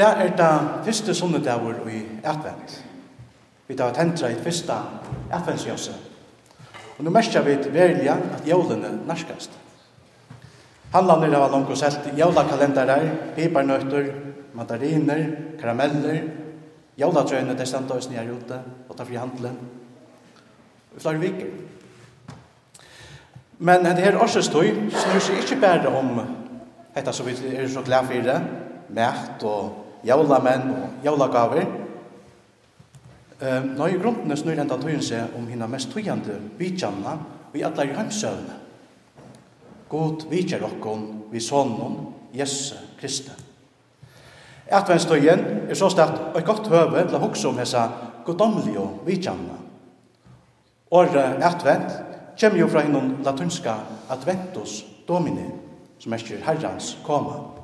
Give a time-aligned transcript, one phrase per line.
[0.00, 2.84] dag er det første sunnedagur i advent.
[3.68, 4.76] Vi tar tentra i første
[5.32, 5.92] adventsjøse.
[6.98, 9.52] Og nå merker vi verilig at jólene narskast.
[10.92, 13.06] Handlander av langt og selt jólakalendarer,
[13.36, 14.08] pipernøtter,
[14.58, 15.22] mandariner,
[15.60, 16.22] karameller,
[16.98, 18.58] jólatrøyene, det stendte oss nye ute,
[18.88, 19.54] og ta fri handelen.
[20.96, 21.52] I flere viker.
[23.58, 26.18] Men det her årsestøy snur seg ikke bare om
[26.94, 28.40] dette som vi er så glad for det,
[28.90, 31.66] mært og jólamenn og jólagaver.
[33.40, 37.16] Ehm, nøye grunden snur enda tøyen seg om hina mest tøyende vidtjanna
[37.52, 38.56] vi atler i hjemsøvne.
[39.88, 41.96] God vidtjer okkon vi sonnen,
[42.34, 43.32] Jesu Kristi.
[44.70, 47.88] Adventstøyen er så stert et godt høve til å hukse om hessa
[48.26, 49.56] godomlige vidtjanna.
[50.90, 51.96] Året advent
[52.40, 53.74] kommer jo fra hinnom latunska
[54.10, 55.48] adventus domini,
[55.98, 57.59] som er herrans koma.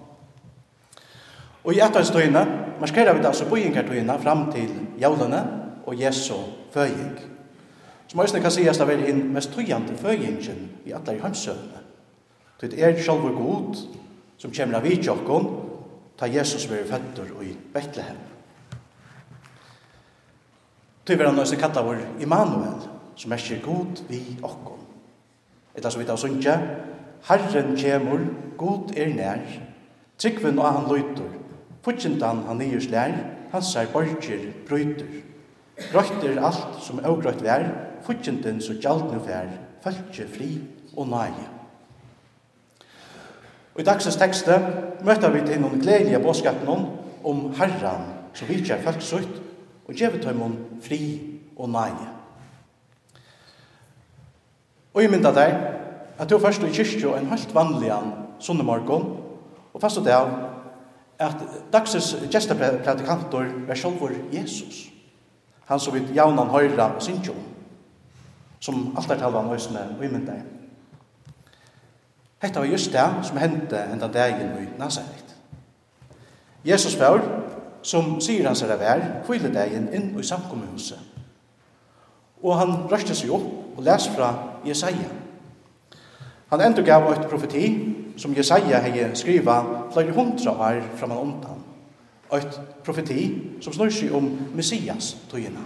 [1.66, 2.42] Og i etterstøyene
[2.80, 4.70] markerer vi det altså bøyengartøyene fram til
[5.00, 5.40] jævlene
[5.86, 6.36] og Jesu
[6.72, 7.18] føying.
[8.06, 11.82] Som også kan sies det er den mest tøyende føyingen i alle i hømsøvnene.
[12.60, 13.80] Det er selv og god
[14.38, 15.48] som kommer av vidtjokken
[16.16, 18.16] ta Jesus være føtter i Betlehem.
[21.06, 22.86] Det er han også kallet vår Immanuel,
[23.16, 24.80] som er ikke god vi okken.
[25.76, 26.54] Etter så vidt av sunnkje,
[27.28, 28.24] Herren kjemur,
[28.58, 29.42] god er nær,
[30.18, 31.35] tryggven og han løyter,
[31.86, 33.12] Fudgendan han nye slær,
[33.52, 35.20] hans er borger brøyter.
[35.92, 37.68] Brøyter alt som avgrøyt vær,
[38.02, 39.52] fudgendan så gjaldne vær,
[39.84, 40.48] følge fri
[40.96, 41.44] og nage.
[43.76, 44.56] Og i dagsens tekste
[45.06, 46.88] møter vi til noen gledelige bådskapen
[47.22, 49.38] om Herran, som vidtjer folksutt,
[49.86, 51.00] og gjevet dem fri
[51.54, 52.10] og nage.
[54.90, 55.54] Og jeg mynda deg
[56.18, 58.10] at du først i kyrkjo en helt vanligan
[58.42, 59.10] sunnemorgon,
[59.70, 60.34] og fast og det av
[61.18, 61.36] at
[61.72, 64.88] dagsens gestapredikantor var sjálfur Jesus.
[65.66, 67.34] Han som vi jaunan høyra og synkjå,
[68.60, 70.36] som alt er talvan høysene og imynda.
[72.42, 75.36] Hetta var just det som hendte enda dagen i Nazaret.
[76.64, 77.22] Jesus var,
[77.82, 80.98] som sier hans er vær, kvile dagen inn i samkommuhuset.
[82.42, 84.32] Og han røste seg opp og les fra
[84.66, 85.08] Jesaja.
[86.50, 87.66] Han endog gav et profeti
[88.16, 89.60] som Jesaja hei skriva
[89.92, 91.64] flere hundra år framan undan,
[92.28, 93.26] og et profeti
[93.60, 95.62] som snur seg om Messias tøyina.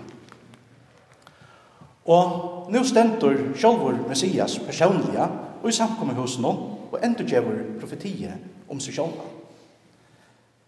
[2.10, 5.28] Og nu stendur sjálfur Messias personliga
[5.62, 9.26] og i samkommet hos og endurgjevur profetiet om seg sjálfa.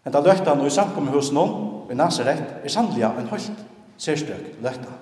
[0.04, 3.64] Henta løgtan og i samkommet hos og i Nazaret er sannlega en høyt
[3.98, 4.98] sérstøk løgtan.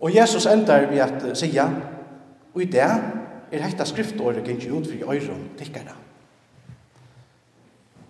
[0.00, 1.68] Og Jesus endar vi at sia
[2.54, 2.90] og i det
[3.54, 5.94] er hetta skriftåret gikk ut for øyren tikkara.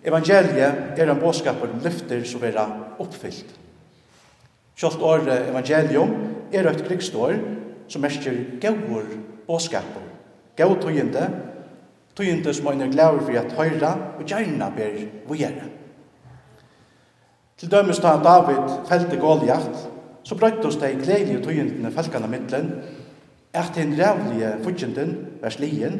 [0.05, 2.59] Evangeliet er en båskapur om lyfter som er
[3.01, 3.55] oppfyllt.
[4.77, 6.11] Kjolt året evangelium
[6.53, 7.37] er et krigsdår
[7.89, 9.07] som merker gaur
[9.47, 10.03] båskapur,
[10.57, 11.29] gaur tøyende,
[12.15, 15.71] tøyende som er glæver for at høyra og gjerne ber vågjere.
[17.57, 19.87] Til dømes da David felte Goliath,
[20.25, 22.71] så brøyt oss de gledelige tøyendene felkene mittlen,
[23.55, 25.99] at den rævlige fudgjenden var slien,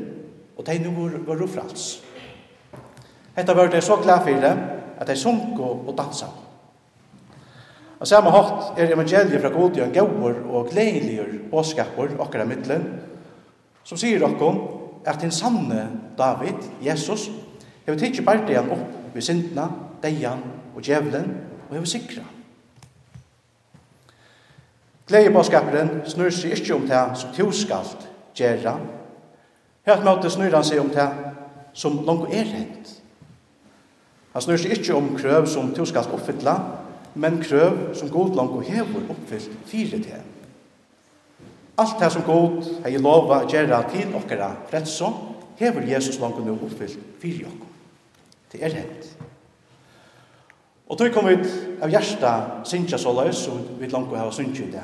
[0.57, 2.03] og de nu var, var frals.
[3.35, 4.57] Hetta var det så glad for det,
[4.97, 6.25] at de sunk og, og dansa.
[7.99, 12.85] Og samme hatt er evangeliet fra god en gaur og gledelige båskapur okkara av middelen,
[13.83, 14.59] som sier okkom
[15.05, 17.29] at den sanne David, Jesus,
[17.85, 19.69] hever tidsi bardian opp ved sintna,
[20.03, 20.43] deian
[20.75, 21.31] og djevelen,
[21.69, 22.23] og hever sikra.
[25.05, 28.07] Gleibåskaperen snur seg ikke om det som to skalt
[28.37, 28.73] gjøre.
[29.85, 31.05] Helt måte snur han seg om det
[31.77, 32.93] som langt er hent.
[34.33, 36.55] Han snur seg ikke om krøv som to skalt oppfylla,
[37.21, 40.25] men krøv som god langt hever oppfyllt fire til.
[41.77, 45.15] Alt det som god hei lova gjøre til okkara fredsom,
[45.59, 47.71] hever Jesus langt nu oppfyllt fire okkara.
[48.51, 49.14] Det er hent.
[50.85, 51.37] Og tog kom vi
[51.81, 52.31] av hjärsta
[52.65, 54.83] synsja så løs, og vi langt å ha synsja i det.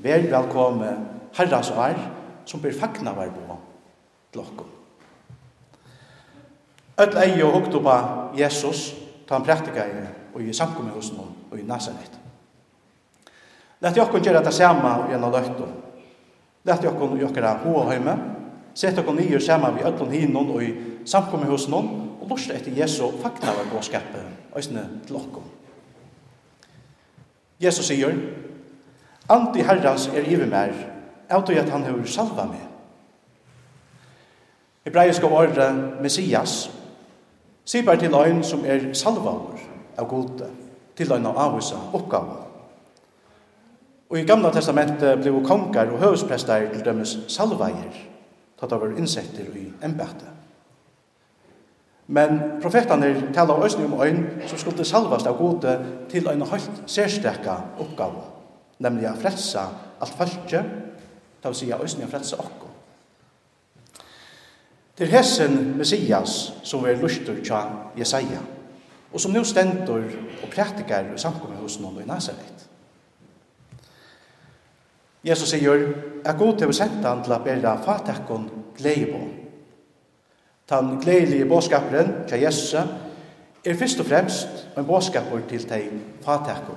[0.00, 0.92] Vær velkomme
[1.36, 1.98] herras vær,
[2.48, 3.44] som blir fagna vær på
[4.32, 4.70] til klokkom.
[6.98, 7.98] Öll ei og hukt oppa
[8.36, 8.94] Jesus,
[9.26, 12.16] ta han praktika i og i samkommet hos noen og i Nazaret.
[13.78, 15.68] Lett Lætt jokkon gjøre det samme og gjennom løkto.
[16.66, 18.16] Lætt jokkon gjøre hoa høyme,
[18.74, 20.72] sett jokkon nye samme vi öllon hinnon og i
[21.04, 24.26] samkommet hos noen, og lorste etter Jesu fagna vær på skapen
[24.58, 25.46] eisne til okkom.
[27.62, 28.14] Jesus sier,
[29.28, 30.72] Andi herrans er ive mer,
[31.28, 32.64] av at han hefur salva meg.
[34.86, 35.66] Hebreisk av åre
[36.00, 36.70] Messias,
[37.68, 39.58] sier bare til ein som er salvaur
[39.98, 40.48] av gode,
[40.96, 42.38] til ein av avvisa oppgave.
[44.08, 47.92] Og i gamla testamentet blev kongar og høvesprestar til dømes salvaier,
[48.56, 50.37] tatt av insekter i embetet.
[52.08, 55.74] Men profetene taler også om øyn som skulle salvast av gode
[56.08, 58.22] til en høyt særstekka oppgave,
[58.80, 59.64] nemlig å frelse
[60.00, 60.62] alt følge,
[61.38, 62.70] det vil si øyne å frelse okko.
[64.98, 67.60] Til hessen Messias som er lustur tja
[67.98, 68.40] Jesaja,
[69.12, 70.08] og som nå stendur
[70.42, 72.64] og praktikar i samkommet hos noen i Nazaret.
[75.24, 75.84] Jesus sier
[76.24, 78.48] er god til å sende han til å bære fatekken
[78.78, 79.37] gleibånd
[80.68, 82.74] den gledelige bådskaperen til Jesus
[83.64, 86.76] er først og fremst en bådskaper til de fatakker.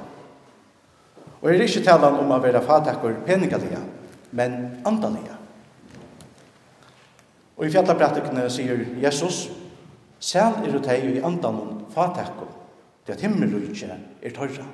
[1.42, 3.80] Og er ikke talen om å være fatakker peningalige,
[4.32, 5.38] men andalige.
[7.58, 9.50] Og i fjallapratikene sier Jesus,
[10.22, 12.50] «Sel er det i andan om fatakker,
[13.08, 14.68] det at himmelrykje er tørra.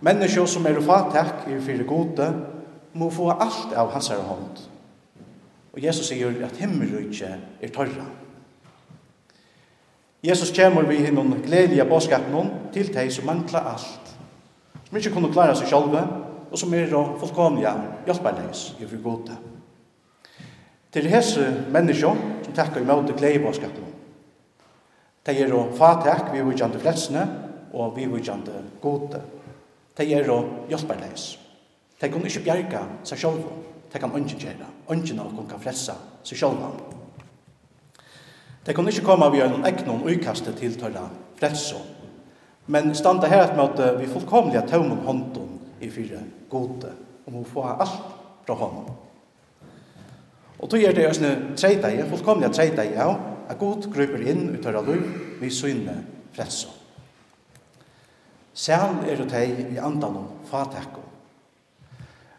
[0.00, 2.28] Menneskje som er fatak i fire gode,
[2.92, 4.60] må få alt av hans hånd,
[5.76, 8.06] Og Jesus sier at himmelrykje er tørra.
[10.24, 14.14] Jesus kommer vi hinnom gledelige bådskapen til deg som mangler alt,
[14.86, 15.98] som ikke kunne klare seg selv,
[16.46, 16.88] og som er
[17.20, 17.74] fullkomlige
[18.06, 19.36] hjelperleis i for gode.
[20.92, 22.16] Til hese mennesker
[22.46, 23.92] som takker imot gledelige bådskapen,
[25.26, 27.26] de er å fatak vi vidjande frelsene
[27.74, 29.20] og vi vidjande gode.
[29.98, 30.40] De er å
[30.70, 31.34] hjelperleis.
[32.00, 33.44] De kunne ikke bjerke seg selv,
[33.92, 36.80] de kan ikke gjøre ungen av kan frelsa seg selv.
[38.66, 41.78] Det kan ikke komme vi en og uikaste til tørre frelso,
[42.66, 46.92] men standa her at at vi fullkomliga tøvnum hånden i fire gode,
[47.26, 48.00] om må få alt
[48.46, 48.94] fra hånden.
[50.58, 53.16] Og tog er det òsne treideie, tre treideie, ja,
[53.48, 54.96] at god gruper inn ut av lov,
[55.40, 55.98] vi synne
[56.32, 56.72] frelso.
[58.56, 61.02] Sel er det teg i andan og fatekko,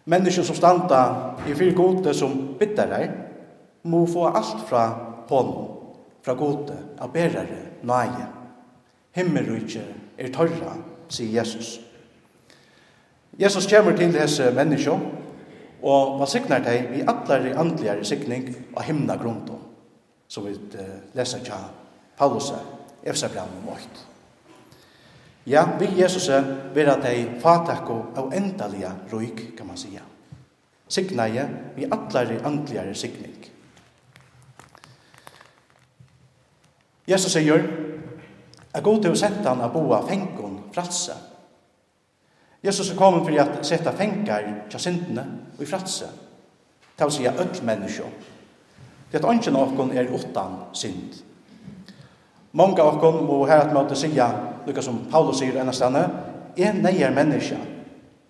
[0.07, 1.01] Mennesker som standa
[1.47, 3.09] i fyr gode som bittarar,
[3.83, 4.85] må få alt fra
[5.29, 5.67] honom,
[6.23, 8.27] fra gode, av berare, nøye.
[9.15, 9.83] Himmelrykje
[10.17, 10.77] er torra,
[11.09, 11.77] sier Jesus.
[13.39, 14.99] Jesus kommer til disse mennesker,
[15.83, 19.59] og man sikner deg i atlare andligere sikning av himna grunden,
[20.27, 20.55] som vi
[21.15, 21.67] leser til
[22.17, 22.53] Paulus,
[23.03, 24.07] Efsabran og Målt.
[25.47, 26.27] Ja, vi Jesus
[26.73, 30.01] vera dei fatakko av endalia ruik, kan man sija.
[30.87, 33.37] Signaje vi allari andligare signing.
[37.07, 37.63] Jesus sier,
[38.73, 41.15] er god til å sette han a boa fengon fratse.
[42.59, 45.23] Jesus er kommet for at sette fengar tja syndene
[45.55, 46.11] og i fratse.
[46.97, 48.11] Ta å sija öll menneskje.
[49.13, 51.23] Det at ikke noen er utan synd.
[52.51, 54.27] Många av oss må her at måte sija
[54.67, 56.03] lukka som Paulus sier enn stane,
[56.57, 57.57] er neier menneska,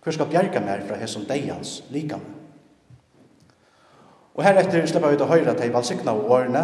[0.03, 2.22] hver skal bjerga mer fra hesson deians likam.
[4.38, 6.63] Og heretter slipper vi ut å høyre til valsikna og årene,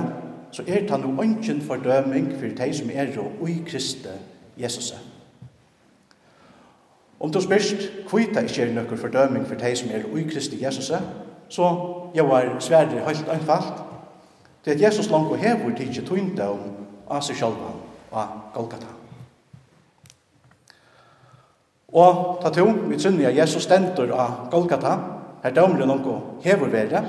[0.53, 4.13] så er det no ønsken fordøming for de som er og i Kristi
[4.57, 4.93] Jesus.
[7.19, 10.61] Om du spørst, kvita ikke er noen fordøming for de som er og i Kristi
[10.61, 10.91] Jesus,
[11.49, 11.69] så
[12.15, 13.83] jeg var sverre helt einfalt,
[14.63, 16.59] til at Jesus langt og hever tidsi tøynda om
[17.09, 17.79] av seg sjálfan
[18.11, 19.02] og av Golgata.
[21.93, 24.95] Og ta to, vi trinja Jesus stendur av Golgata,
[25.43, 27.03] her dømre noe hever være,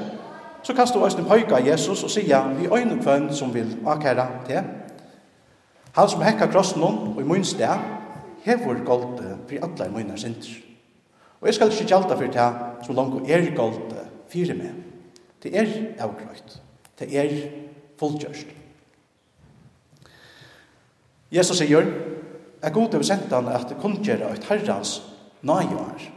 [0.65, 4.61] så kan du også pøyka Jesus og sige vi øyne kvønn som vil akkæra til.
[5.95, 7.81] Han som hekka krossen og i mun sted,
[8.45, 10.61] hever gold for alle munner munar sinter.
[11.41, 13.95] Og jeg skal ikke gjelda for det som langt er gold
[14.29, 14.73] fyrir meg.
[15.43, 15.67] Det er
[15.99, 16.61] avgrøyt.
[16.99, 17.33] Det er
[17.99, 18.47] fulltjørst.
[21.33, 21.85] Jesus sier,
[22.65, 24.97] at god til å sende han at kundgjøre et herrens
[25.45, 26.09] nøyår.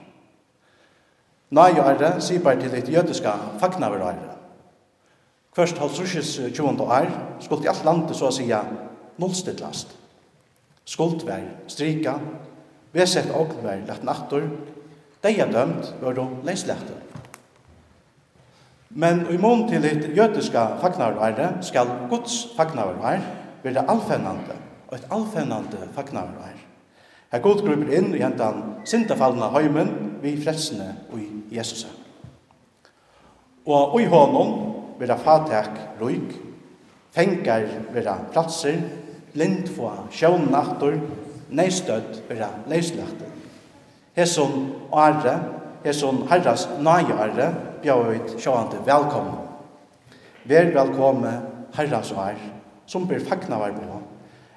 [1.58, 4.34] Nøyår sier bare til et jødiske fagnaverøyre.
[5.56, 6.84] Først hos russisk 20.
[6.84, 7.08] år
[7.42, 8.62] skulle i alt landet så å ja
[9.18, 9.96] nullstidlast.
[10.88, 12.18] Skuld var strika,
[12.94, 14.46] vesett og var lagt nattor,
[15.24, 17.00] de er dømt var de leislekte.
[18.90, 23.20] Men i mån til et jødiske fagnaverøyre skal Guds fagnaverøyre
[23.64, 26.58] være allfennende og et allfennande fagnar er.
[27.32, 29.90] Her god grupper inn i hentan sintafallna heimen
[30.24, 31.28] vi fredsene og i
[31.58, 31.86] Jesus.
[33.68, 34.54] Og i hånden
[35.00, 36.32] vera fatak røyk,
[37.12, 38.80] fengar vera platser,
[39.38, 40.96] lind få sjånnaktor,
[41.52, 43.34] neistøtt vera leislaktor.
[44.18, 45.36] Hesson are,
[45.84, 47.52] hesson herras naiare,
[47.84, 49.44] bjauit sjåande velkomne.
[50.48, 51.34] Vær velkomne
[51.76, 52.46] herras og
[52.88, 53.84] som ber fagnavar på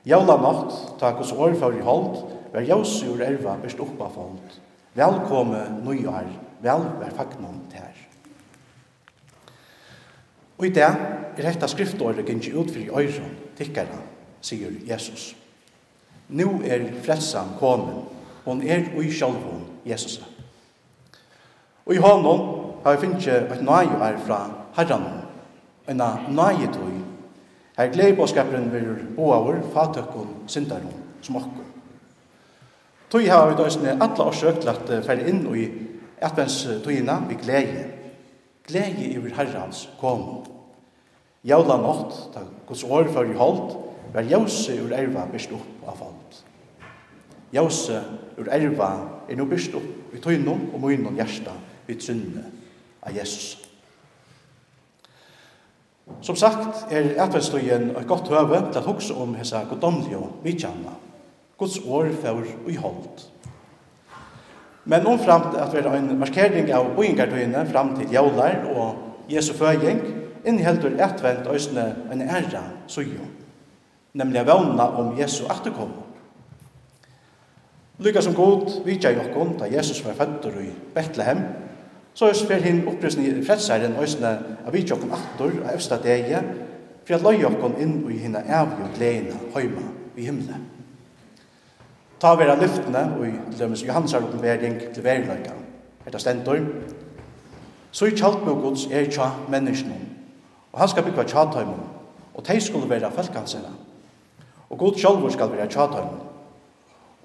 [0.07, 4.55] Jævla natt, takk oss år for i hold, vær jævse ur erva best oppa folk.
[4.97, 6.31] Velkomme nøyar,
[6.63, 7.99] vel vær fagnon tær.
[10.59, 10.97] Og i det er
[11.37, 14.01] dette skriftåret gynnt ut for i øyron, tikkara,
[14.41, 15.35] sier Jesus.
[16.29, 18.05] Nå er frelsan kommen,
[18.45, 20.21] hon er ui sjalvun, Jesus.
[21.87, 22.45] Og i hånden
[22.85, 24.43] har vi finnst et nøyar fra
[24.77, 25.09] herran,
[25.89, 27.01] en nøyetøy
[27.81, 30.89] Her gleder påskaperen vil boaver, fatøkken, syndaren,
[31.23, 31.69] som okkur.
[33.11, 35.63] Tøy har vi døysene alle årsøk søkt at færre inn i
[36.21, 37.87] etvens tøyina vi glede.
[38.69, 40.27] Glede vår herrans kom.
[41.41, 43.73] Jævla nått, da Guds år før i holdt,
[44.13, 46.37] var jævse ur erva byrst opp av folk.
[47.57, 48.03] Jævse
[48.37, 48.91] ur erva
[49.25, 51.57] er no byrst opp i tøynom og munnen hjärsta
[51.89, 52.45] vi trunne
[53.01, 53.70] av Jesus.
[56.23, 60.97] Som sagt er etvenstøyen et godt høve til at hugsa om hese godomlige og vidtjanna.
[61.59, 63.27] Guds år fær i holdt.
[64.85, 70.01] Men omframt at vi vera en markering av boingartøyene fram til jaular og Jesu føying,
[70.45, 73.27] inneheldur etvent øysene en æra sujo,
[74.15, 75.93] nemlig vevna om Jesu atterkom.
[78.01, 81.45] Lykka som god vidtja i okkom da Jesus var fødder i Bethlehem,
[82.15, 84.33] Så er spil hin opprøsning i fredsaren øysene
[84.67, 86.43] av vi tjokken aktor av øvsta dege,
[87.05, 89.87] for at løy okkon inn i hinna evig og gledina høyma
[90.17, 90.67] i himmelen.
[92.21, 95.55] Ta vera lyftene og i lømmes Johansar oppenbering til veriløyka.
[96.05, 96.61] Hetta stendur.
[97.93, 99.97] Så i kjalt med gods er tja menneskene,
[100.73, 101.47] og han skal bygga tja
[102.35, 103.73] og tei skulle vera felkansina.
[104.71, 105.89] Og god sjálfur skal vera tja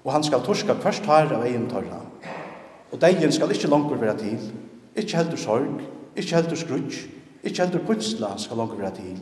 [0.06, 1.98] og han skal torska kvart her av egen tørna.
[2.92, 4.38] Og degen skal ikkje langkur vera til,
[4.96, 5.80] Ikke heldur sorg,
[6.16, 7.08] ikke heldur skrutsk,
[7.44, 9.18] ikke heldur putsla skal langt være til,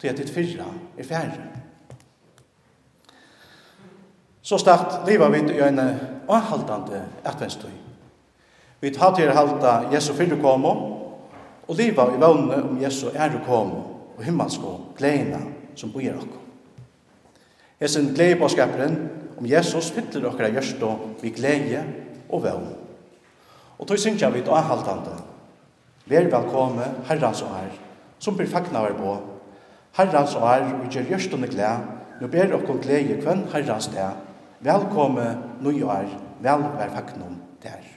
[0.00, 0.66] til at ditt fyrra
[0.98, 1.48] er færre.
[4.42, 5.78] Så start liva vi i en
[6.28, 7.76] avhaldande atvenstøy.
[8.80, 10.72] Vi tar til halda Jesu fyrre komo,
[11.68, 13.82] og liva i vannene om Jesu ære komo,
[14.16, 15.38] og himmelsko gleina
[15.76, 16.40] som bor okko.
[17.80, 18.96] Hesen gleibåskaperen
[19.38, 21.84] om Jesus fyller okkara gjørstå og vi gleie
[22.28, 22.79] og vevn
[23.80, 25.14] Og tog synkja vi og avhaltande.
[26.10, 27.70] Vær velkomme, herrans og her,
[28.20, 29.14] som blir fagna vær på.
[29.96, 31.70] Herrans og her, vi gjør gjørstunde glæ,
[32.20, 34.10] nå ber okkom glede kvann herrans det.
[34.60, 35.30] Velkomme,
[35.64, 36.12] nu og her,
[36.44, 37.89] vel vær fagnom der.